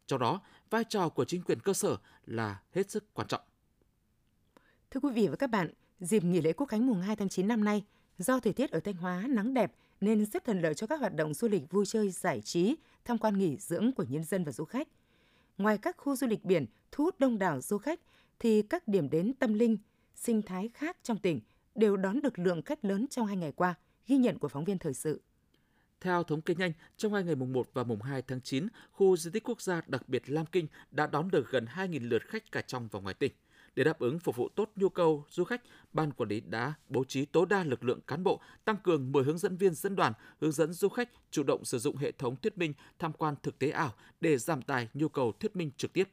[0.07, 1.97] Trong đó, vai trò của chính quyền cơ sở
[2.27, 3.41] là hết sức quan trọng.
[4.91, 7.49] Thưa quý vị và các bạn, dịp nghỉ lễ Quốc khánh mùng 2 tháng 9
[7.49, 7.85] năm nay,
[8.19, 11.15] do thời tiết ở Thanh Hóa nắng đẹp nên rất thuận lợi cho các hoạt
[11.15, 14.53] động du lịch vui chơi giải trí, tham quan nghỉ dưỡng của nhân dân và
[14.53, 14.89] du khách.
[15.59, 18.01] Ngoài các khu du lịch biển thu hút đông đảo du khách
[18.39, 19.79] thì các điểm đến tâm linh,
[20.15, 21.41] sinh thái khác trong tỉnh
[21.75, 23.75] đều đón được lượng khách lớn trong hai ngày qua,
[24.07, 25.21] ghi nhận của phóng viên thời sự.
[26.01, 29.17] Theo thống kê nhanh, trong hai ngày mùng 1 và mùng 2 tháng 9, khu
[29.17, 32.53] di tích quốc gia đặc biệt Lam Kinh đã đón được gần 2.000 lượt khách
[32.53, 33.33] cả trong và ngoài tỉnh.
[33.77, 35.63] Để đáp ứng phục vụ tốt nhu cầu du khách,
[35.93, 39.25] ban quản lý đã bố trí tối đa lực lượng cán bộ, tăng cường 10
[39.25, 42.37] hướng dẫn viên dẫn đoàn, hướng dẫn du khách chủ động sử dụng hệ thống
[42.37, 45.93] thuyết minh tham quan thực tế ảo để giảm tài nhu cầu thuyết minh trực
[45.93, 46.09] tiếp.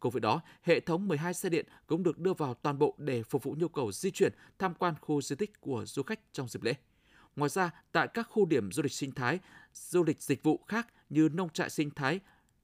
[0.00, 3.22] Cùng với đó, hệ thống 12 xe điện cũng được đưa vào toàn bộ để
[3.22, 6.48] phục vụ nhu cầu di chuyển tham quan khu di tích của du khách trong
[6.48, 6.74] dịp lễ.
[7.36, 9.38] Ngoài ra, tại các khu điểm du lịch sinh thái,
[9.74, 12.20] du lịch dịch vụ khác như nông trại sinh thái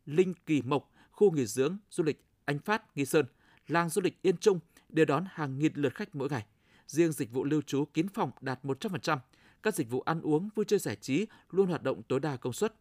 [0.06, 3.26] Linh Kỳ Mộc, khu nghỉ dưỡng du lịch Anh Phát, Nghi Sơn,
[3.68, 6.46] làng du lịch Yên Trung đều đón hàng nghìn lượt khách mỗi ngày.
[6.86, 9.18] Riêng dịch vụ lưu trú kín phòng đạt 100%,
[9.62, 12.52] các dịch vụ ăn uống, vui chơi giải trí luôn hoạt động tối đa công
[12.52, 12.74] suất.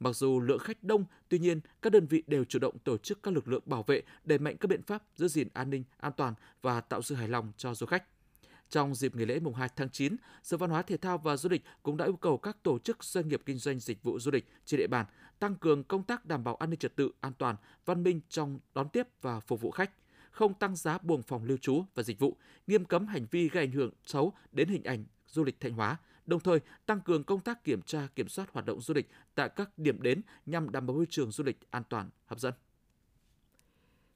[0.00, 3.22] Mặc dù lượng khách đông, tuy nhiên các đơn vị đều chủ động tổ chức
[3.22, 6.12] các lực lượng bảo vệ đẩy mạnh các biện pháp giữ gìn an ninh, an
[6.16, 8.04] toàn và tạo sự hài lòng cho du khách.
[8.70, 11.48] Trong dịp nghỉ lễ mùng 2 tháng 9, Sở Văn hóa Thể thao và Du
[11.48, 14.30] lịch cũng đã yêu cầu các tổ chức doanh nghiệp kinh doanh dịch vụ du
[14.30, 15.06] lịch trên địa bàn
[15.38, 18.58] tăng cường công tác đảm bảo an ninh trật tự, an toàn, văn minh trong
[18.74, 19.90] đón tiếp và phục vụ khách,
[20.30, 23.64] không tăng giá buồng phòng lưu trú và dịch vụ, nghiêm cấm hành vi gây
[23.64, 27.40] ảnh hưởng xấu đến hình ảnh du lịch Thanh Hóa, đồng thời tăng cường công
[27.40, 30.86] tác kiểm tra kiểm soát hoạt động du lịch tại các điểm đến nhằm đảm
[30.86, 32.54] bảo môi trường du lịch an toàn, hấp dẫn.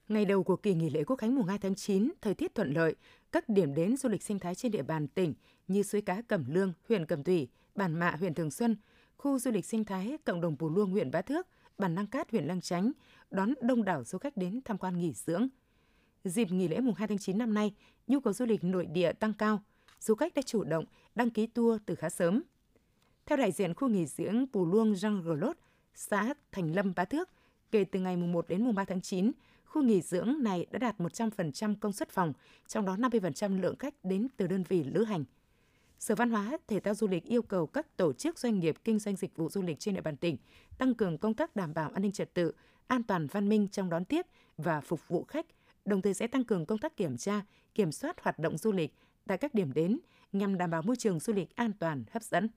[0.08, 2.72] Ngày đầu của kỳ nghỉ lễ Quốc khánh mùng 2 tháng 9, thời tiết thuận
[2.72, 2.94] lợi,
[3.32, 5.34] các điểm đến du lịch sinh thái trên địa bàn tỉnh
[5.68, 8.76] như suối cá Cẩm Lương, huyện Cẩm Thủy, Bản Mạ, huyện Thường Xuân,
[9.16, 11.46] khu du lịch sinh thái cộng đồng Pù Luông, huyện Bá Thước,
[11.78, 12.92] Bản Năng Cát, huyện Lăng Chánh
[13.30, 15.48] đón đông đảo du khách đến tham quan nghỉ dưỡng.
[16.24, 17.74] Dịp nghỉ lễ mùng 2 tháng 9 năm nay,
[18.06, 19.62] nhu cầu du lịch nội địa tăng cao,
[20.00, 20.84] du khách đã chủ động
[21.14, 22.42] đăng ký tour từ khá sớm.
[23.26, 25.56] Theo đại diện khu nghỉ dưỡng Pù Luông Jean Glot,
[25.94, 27.28] xã Thành Lâm, Bá Thước,
[27.70, 29.32] kể từ ngày mùng 1 đến mùng 3 tháng 9,
[29.64, 32.32] khu nghỉ dưỡng này đã đạt 100% công suất phòng,
[32.66, 35.24] trong đó 50% lượng khách đến từ đơn vị lữ hành.
[35.98, 38.98] Sở Văn hóa, Thể thao Du lịch yêu cầu các tổ chức doanh nghiệp kinh
[38.98, 40.36] doanh dịch vụ du lịch trên địa bàn tỉnh
[40.78, 42.52] tăng cường công tác đảm bảo an ninh trật tự,
[42.86, 44.26] an toàn văn minh trong đón tiếp
[44.58, 45.46] và phục vụ khách,
[45.84, 47.42] đồng thời sẽ tăng cường công tác kiểm tra,
[47.74, 48.94] kiểm soát hoạt động du lịch
[49.26, 49.98] tại các điểm đến
[50.32, 52.48] nhằm đảm bảo môi trường du lịch an toàn, hấp dẫn.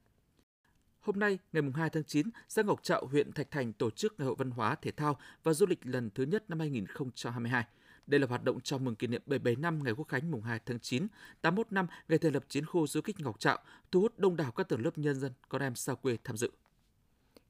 [1.00, 4.26] Hôm nay, ngày 2 tháng 9, xã Ngọc Trạo, huyện Thạch Thành tổ chức Ngày
[4.26, 7.66] hội Văn hóa, Thể thao và Du lịch lần thứ nhất năm 2022.
[8.08, 10.60] Đây là hoạt động chào mừng kỷ niệm 77 năm ngày Quốc khánh mùng 2
[10.66, 11.08] tháng 9,
[11.42, 13.58] 81 năm ngày thành lập chiến khu du kích Ngọc Trạo,
[13.92, 16.52] thu hút đông đảo các tầng lớp nhân dân, con em xa quê tham dự.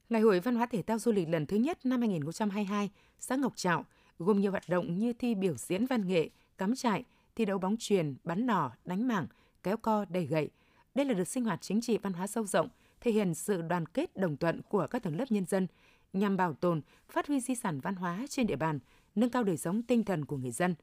[0.08, 3.52] Ngày hội Văn hóa Thể thao Du lịch lần thứ nhất năm 2022, xã Ngọc
[3.56, 3.84] Trạo
[4.18, 6.28] gồm nhiều hoạt động như thi biểu diễn văn nghệ,
[6.58, 7.04] cắm trại,
[7.36, 9.26] thi đấu bóng truyền, bắn nỏ, đánh mảng,
[9.62, 10.50] kéo co, đầy gậy.
[10.94, 12.68] Đây là đợt sinh hoạt chính trị văn hóa sâu rộng,
[13.00, 15.66] thể hiện sự đoàn kết đồng thuận của các tầng lớp nhân dân
[16.12, 18.78] nhằm bảo tồn, phát huy di sản văn hóa trên địa bàn,
[19.14, 20.74] nâng cao đời sống tinh thần của người dân.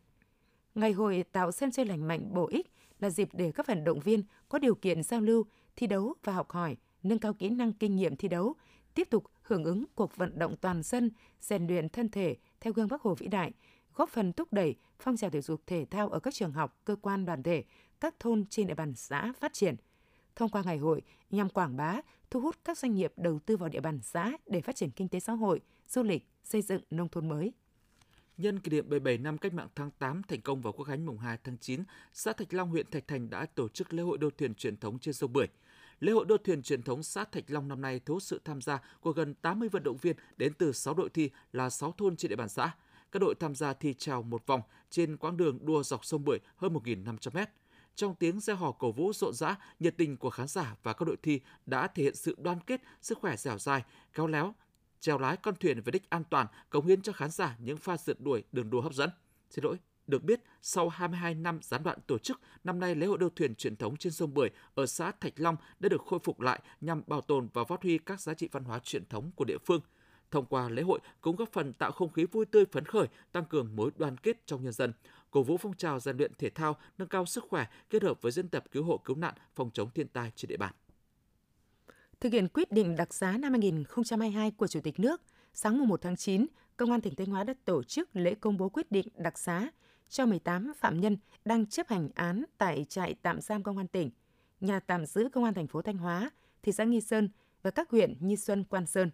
[0.75, 3.99] Ngày hội tạo sân chơi lành mạnh bổ ích là dịp để các vận động
[3.99, 5.45] viên có điều kiện giao lưu,
[5.75, 8.53] thi đấu và học hỏi, nâng cao kỹ năng kinh nghiệm thi đấu,
[8.93, 12.87] tiếp tục hưởng ứng cuộc vận động toàn dân, rèn luyện thân thể theo gương
[12.87, 13.51] Bắc Hồ vĩ đại,
[13.95, 16.95] góp phần thúc đẩy phong trào thể dục thể thao ở các trường học, cơ
[16.95, 17.63] quan đoàn thể,
[17.99, 19.75] các thôn trên địa bàn xã phát triển.
[20.35, 23.69] Thông qua ngày hội nhằm quảng bá, thu hút các doanh nghiệp đầu tư vào
[23.69, 27.09] địa bàn xã để phát triển kinh tế xã hội, du lịch, xây dựng nông
[27.09, 27.53] thôn mới.
[28.37, 31.17] Nhân kỷ niệm 77 năm cách mạng tháng 8 thành công vào Quốc khánh mùng
[31.17, 34.29] 2 tháng 9, xã Thạch Long, huyện Thạch Thành đã tổ chức lễ hội đua
[34.29, 35.47] thuyền truyền thống trên sông Bưởi.
[36.05, 38.61] Lễ hội đua thuyền truyền thống xã Thạch Long năm nay thu hút sự tham
[38.61, 42.15] gia của gần 80 vận động viên đến từ 6 đội thi là 6 thôn
[42.15, 42.71] trên địa bàn xã.
[43.11, 46.39] Các đội tham gia thi trèo một vòng trên quãng đường đua dọc sông Bưởi
[46.55, 47.49] hơn 1.500 mét.
[47.95, 51.05] Trong tiếng reo hò cổ vũ rộn rã, nhiệt tình của khán giả và các
[51.05, 54.55] đội thi đã thể hiện sự đoan kết, sức khỏe dẻo dai, khéo léo,
[54.99, 57.97] trèo lái con thuyền về đích an toàn, cống hiến cho khán giả những pha
[57.97, 59.09] rượt đuổi đường đua hấp dẫn.
[59.49, 63.17] Xin lỗi, được biết, sau 22 năm gián đoạn tổ chức, năm nay lễ hội
[63.17, 66.41] đua thuyền truyền thống trên sông Bưởi ở xã Thạch Long đã được khôi phục
[66.41, 69.45] lại nhằm bảo tồn và phát huy các giá trị văn hóa truyền thống của
[69.45, 69.81] địa phương.
[70.31, 73.45] Thông qua lễ hội cũng góp phần tạo không khí vui tươi phấn khởi, tăng
[73.45, 74.93] cường mối đoàn kết trong nhân dân,
[75.31, 78.31] cổ vũ phong trào rèn luyện thể thao, nâng cao sức khỏe kết hợp với
[78.31, 80.73] diễn tập cứu hộ cứu nạn, phòng chống thiên tai trên địa bàn.
[82.19, 85.21] Thực hiện quyết định đặc xá năm 2022 của Chủ tịch nước,
[85.53, 86.45] sáng 1 tháng 9,
[86.77, 89.69] Công an tỉnh Thanh Hóa đã tổ chức lễ công bố quyết định đặc xá
[90.09, 94.09] cho 18 phạm nhân đang chấp hành án tại trại tạm giam Công an tỉnh,
[94.61, 96.29] nhà tạm giữ Công an thành phố Thanh Hóa,
[96.63, 97.29] thị xã Nghi Sơn
[97.63, 99.11] và các huyện nghi Xuân, Quan Sơn.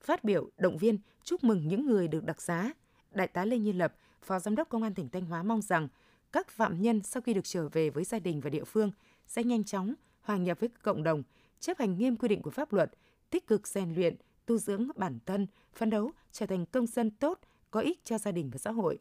[0.00, 2.72] Phát biểu động viên chúc mừng những người được đặc xá,
[3.10, 5.88] Đại tá Lê Như Lập, Phó Giám đốc Công an tỉnh Thanh Hóa mong rằng
[6.32, 8.90] các phạm nhân sau khi được trở về với gia đình và địa phương
[9.26, 11.22] sẽ nhanh chóng hòa nhập với cộng đồng,
[11.60, 12.90] chấp hành nghiêm quy định của pháp luật,
[13.30, 17.40] tích cực rèn luyện, tu dưỡng bản thân, phấn đấu trở thành công dân tốt,
[17.70, 18.98] có ích cho gia đình và xã hội.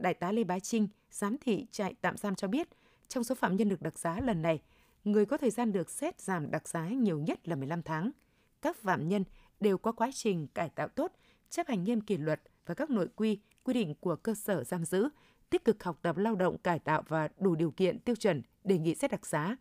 [0.00, 2.68] Đại tá Lê Bá Trinh, giám thị trại tạm giam cho biết,
[3.08, 4.60] trong số phạm nhân được đặc giá lần này,
[5.04, 8.10] người có thời gian được xét giảm đặc giá nhiều nhất là 15 tháng.
[8.62, 9.24] Các phạm nhân
[9.60, 11.12] đều có quá trình cải tạo tốt,
[11.50, 14.84] chấp hành nghiêm kỷ luật và các nội quy, quy định của cơ sở giam
[14.84, 15.08] giữ,
[15.50, 18.78] tích cực học tập lao động cải tạo và đủ điều kiện tiêu chuẩn đề
[18.78, 19.56] nghị xét đặc giá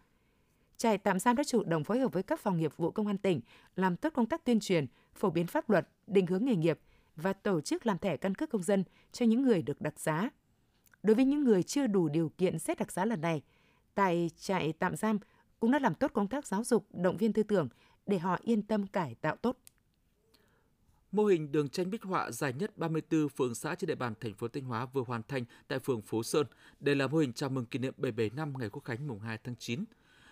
[0.78, 3.18] Trại tạm giam đã chủ động phối hợp với các phòng nghiệp vụ công an
[3.18, 3.42] tỉnh
[3.76, 6.80] làm tốt công tác tuyên truyền, phổ biến pháp luật, định hướng nghề nghiệp
[7.16, 10.30] và tổ chức làm thẻ căn cước công dân cho những người được đặc giá.
[11.04, 13.42] Đối với những người chưa đủ điều kiện xét đặc giá lần này,
[13.96, 15.20] tại trại tạm giam
[15.60, 17.70] cũng đã làm tốt công tác giáo dục, động viên tư tưởng
[18.06, 19.58] để họ yên tâm cải tạo tốt.
[21.12, 24.34] Mô hình đường tranh bích họa dài nhất 34 phường xã trên địa bàn thành
[24.34, 26.48] phố Thanh Hóa vừa hoàn thành tại phường Phú Sơn.
[26.80, 29.38] Đây là mô hình chào mừng kỷ niệm 77 năm ngày Quốc khánh mùng 2
[29.44, 29.84] tháng 9.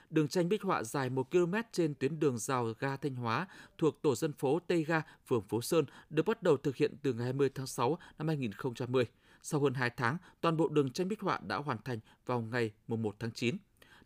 [0.10, 4.02] Đường tranh bích họa dài 1 km trên tuyến đường rào ga Thanh Hóa thuộc
[4.02, 7.24] tổ dân phố Tây Ga, phường Phú Sơn được bắt đầu thực hiện từ ngày
[7.24, 9.06] 20 tháng 6 năm 2010.
[9.42, 12.72] Sau hơn 2 tháng, toàn bộ đường tranh bích họa đã hoàn thành vào ngày
[12.88, 13.58] 1 tháng 9.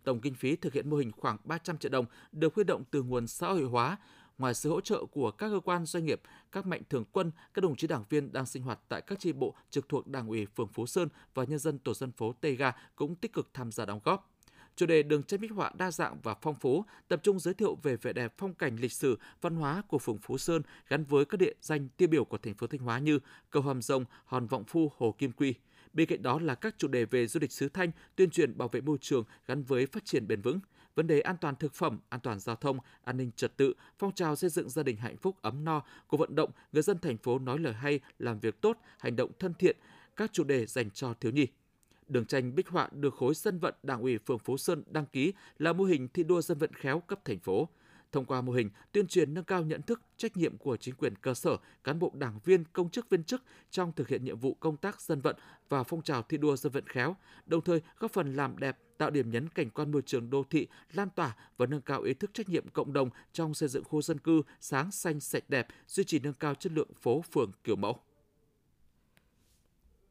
[0.03, 3.03] Tổng kinh phí thực hiện mô hình khoảng 300 triệu đồng được huy động từ
[3.03, 3.97] nguồn xã hội hóa,
[4.37, 7.61] ngoài sự hỗ trợ của các cơ quan doanh nghiệp, các mạnh thường quân, các
[7.61, 10.45] đồng chí đảng viên đang sinh hoạt tại các tri bộ trực thuộc Đảng ủy
[10.45, 13.71] phường Phú Sơn và nhân dân tổ dân phố Tây Ga cũng tích cực tham
[13.71, 14.36] gia đóng góp.
[14.77, 17.77] Chủ đề đường tranh bích họa đa dạng và phong phú, tập trung giới thiệu
[17.83, 21.25] về vẻ đẹp phong cảnh lịch sử, văn hóa của phường Phú Sơn gắn với
[21.25, 24.47] các địa danh tiêu biểu của thành phố Thanh Hóa như cầu Hàm Rồng, Hòn
[24.47, 25.53] Vọng Phu, Hồ Kim Quy.
[25.93, 28.67] Bên cạnh đó là các chủ đề về du lịch xứ Thanh, tuyên truyền bảo
[28.67, 30.59] vệ môi trường gắn với phát triển bền vững,
[30.95, 34.13] vấn đề an toàn thực phẩm, an toàn giao thông, an ninh trật tự, phong
[34.13, 37.17] trào xây dựng gia đình hạnh phúc ấm no của vận động người dân thành
[37.17, 39.77] phố nói lời hay, làm việc tốt, hành động thân thiện,
[40.15, 41.47] các chủ đề dành cho thiếu nhi.
[42.07, 45.33] Đường tranh bích họa được khối dân vận Đảng ủy phường Phú Sơn đăng ký
[45.57, 47.69] là mô hình thi đua dân vận khéo cấp thành phố.
[48.11, 51.15] Thông qua mô hình, tuyên truyền nâng cao nhận thức, trách nhiệm của chính quyền
[51.15, 54.53] cơ sở, cán bộ đảng viên, công chức viên chức trong thực hiện nhiệm vụ
[54.53, 55.35] công tác dân vận
[55.69, 57.15] và phong trào thi đua dân vận khéo,
[57.45, 60.67] đồng thời góp phần làm đẹp, tạo điểm nhấn cảnh quan môi trường đô thị,
[60.93, 64.01] lan tỏa và nâng cao ý thức trách nhiệm cộng đồng trong xây dựng khu
[64.01, 67.75] dân cư sáng xanh sạch đẹp, duy trì nâng cao chất lượng phố phường kiểu
[67.75, 67.99] mẫu.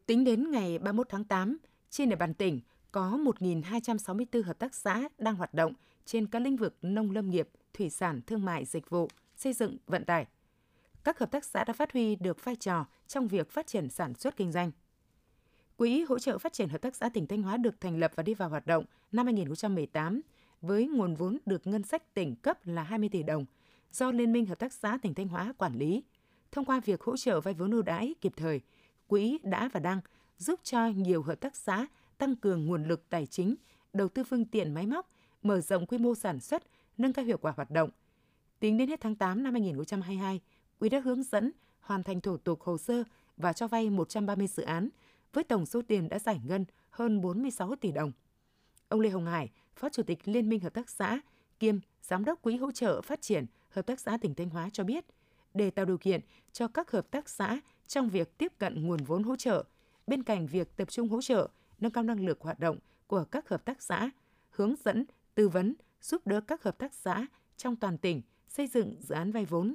[0.06, 1.58] Tính đến ngày 31 tháng 8,
[1.96, 2.60] trên địa bàn tỉnh
[2.92, 5.72] có 1.264 hợp tác xã đang hoạt động
[6.04, 9.76] trên các lĩnh vực nông lâm nghiệp, thủy sản, thương mại, dịch vụ, xây dựng,
[9.86, 10.26] vận tải.
[11.04, 14.14] Các hợp tác xã đã phát huy được vai trò trong việc phát triển sản
[14.14, 14.70] xuất kinh doanh.
[15.76, 18.22] Quỹ hỗ trợ phát triển hợp tác xã tỉnh Thanh Hóa được thành lập và
[18.22, 20.20] đi vào hoạt động năm 2018
[20.60, 23.44] với nguồn vốn được ngân sách tỉnh cấp là 20 tỷ đồng
[23.92, 26.02] do Liên minh Hợp tác xã tỉnh Thanh Hóa quản lý.
[26.52, 28.60] Thông qua việc hỗ trợ vay vốn ưu đãi kịp thời,
[29.06, 30.00] quỹ đã và đang
[30.38, 31.86] giúp cho nhiều hợp tác xã
[32.18, 33.54] tăng cường nguồn lực tài chính,
[33.92, 35.08] đầu tư phương tiện máy móc,
[35.42, 36.62] mở rộng quy mô sản xuất,
[36.98, 37.90] nâng cao hiệu quả hoạt động.
[38.60, 40.40] Tính đến hết tháng 8 năm 2022,
[40.78, 43.02] Quỹ đã hướng dẫn hoàn thành thủ tục hồ sơ
[43.36, 44.88] và cho vay 130 dự án
[45.32, 48.12] với tổng số tiền đã giải ngân hơn 46 tỷ đồng.
[48.88, 51.20] Ông Lê Hồng Hải, Phó Chủ tịch Liên minh Hợp tác xã,
[51.58, 54.84] kiêm Giám đốc Quỹ hỗ trợ phát triển Hợp tác xã tỉnh Thanh Hóa cho
[54.84, 55.04] biết,
[55.54, 56.20] để tạo điều kiện
[56.52, 59.64] cho các hợp tác xã trong việc tiếp cận nguồn vốn hỗ trợ,
[60.06, 63.48] bên cạnh việc tập trung hỗ trợ, nâng cao năng lực hoạt động của các
[63.48, 64.10] hợp tác xã,
[64.50, 68.96] hướng dẫn, tư vấn, giúp đỡ các hợp tác xã trong toàn tỉnh xây dựng
[69.00, 69.74] dự án vay vốn.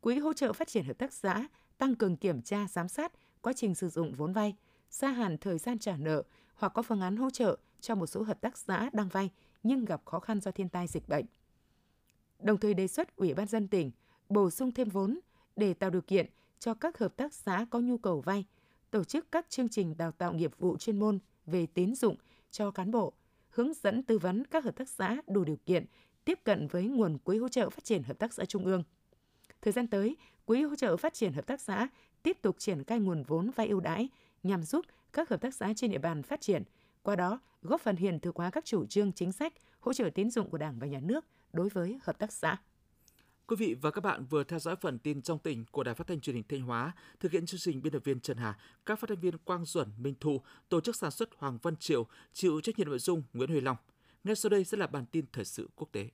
[0.00, 3.52] Quỹ hỗ trợ phát triển hợp tác xã tăng cường kiểm tra, giám sát quá
[3.52, 4.56] trình sử dụng vốn vay,
[4.90, 6.22] gia hạn thời gian trả nợ
[6.54, 9.30] hoặc có phương án hỗ trợ cho một số hợp tác xã đang vay
[9.62, 11.24] nhưng gặp khó khăn do thiên tai dịch bệnh.
[12.38, 13.90] Đồng thời đề xuất Ủy ban dân tỉnh
[14.28, 15.20] bổ sung thêm vốn
[15.56, 16.26] để tạo điều kiện
[16.58, 18.44] cho các hợp tác xã có nhu cầu vay,
[18.90, 22.16] tổ chức các chương trình đào tạo nghiệp vụ chuyên môn về tín dụng
[22.50, 23.12] cho cán bộ,
[23.50, 25.84] hướng dẫn tư vấn các hợp tác xã đủ điều kiện
[26.24, 28.82] tiếp cận với nguồn quỹ hỗ trợ phát triển hợp tác xã trung ương.
[29.62, 31.88] Thời gian tới, quỹ hỗ trợ phát triển hợp tác xã
[32.22, 34.08] tiếp tục triển khai nguồn vốn vay ưu đãi
[34.42, 36.62] nhằm giúp các hợp tác xã trên địa bàn phát triển,
[37.02, 40.30] qua đó góp phần hiện thực hóa các chủ trương chính sách hỗ trợ tín
[40.30, 42.56] dụng của Đảng và Nhà nước đối với hợp tác xã.
[43.48, 46.06] Quý vị và các bạn vừa theo dõi phần tin trong tỉnh của Đài Phát
[46.06, 49.00] thanh Truyền hình Thanh Hóa, thực hiện chương trình biên tập viên Trần Hà, các
[49.00, 52.60] phát thanh viên Quang Duẩn, Minh Thu, tổ chức sản xuất Hoàng Văn Triệu, chịu
[52.60, 53.76] trách nhiệm nội dung Nguyễn huy Long.
[54.24, 56.08] Ngay sau đây sẽ là bản tin thời sự quốc tế.